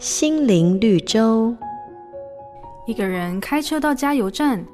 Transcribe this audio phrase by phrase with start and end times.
[0.00, 1.54] 心灵绿洲。
[2.86, 4.64] 一个人开车到加油站，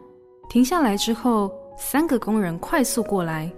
[0.49, 3.51] 停下来之后，三个工人快速过来。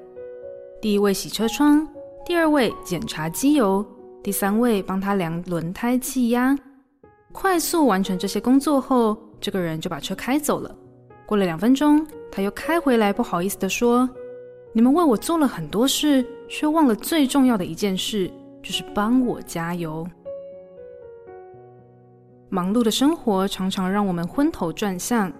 [0.81, 1.87] 第一位洗车窗，
[2.25, 3.85] 第二位检查机油，
[4.23, 6.59] 第三位帮他量轮胎气压。
[7.33, 10.75] 快速完成这些工作后，这个人就把车开走了。
[11.27, 14.09] 过了两分钟，他又开回来，不好意思地说
[14.73, 18.31] ：“你们为我做了很多事，却忘了最重要的一件事，
[18.63, 20.09] 就是帮我加油。”
[22.51, 25.33] 忙碌的生活常常让我们昏头转向，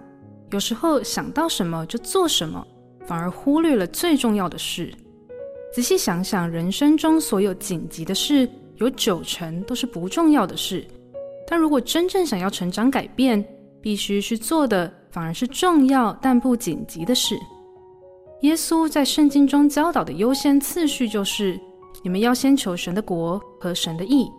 [0.51, 2.65] 有时候想到什么就做什么，
[3.05, 4.93] 反而忽略了最重要的事。
[5.73, 10.85] 仔细想想，人生中所有紧急的事，有九成都是不重要的事。
[11.47, 13.43] 但如果真正想要成长改变，
[13.81, 17.35] 必须去做的反而是重要但不紧急的事。
[18.41, 21.59] 耶稣在圣经中教导的优先次序就是：
[22.03, 24.29] 你们要先求神的国和神的义。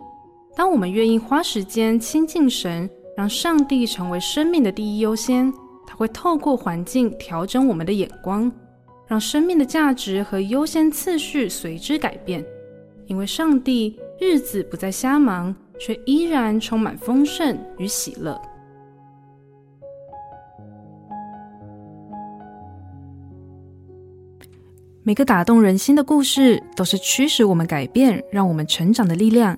[0.55, 5.51] 当我们愿意花时间亲近神，让上帝成为生命的第一优先，
[5.87, 8.51] 他会透过环境调整我们的眼光，
[9.07, 12.45] 让生命的价值和优先次序随之改变。
[13.07, 18.39] 因为上帝日子不再瞎忙，却依然充满丰盛与喜乐。
[25.03, 29.57] 每个打动人心的故事，都是驱使我们改变、让我们成长的力量。